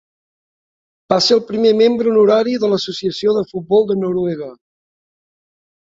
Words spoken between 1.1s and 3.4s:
Va ser el primer membre honorari de l'Associació